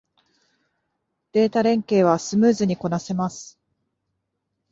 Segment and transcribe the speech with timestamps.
[1.31, 3.59] データ連携はスムーズにこなせます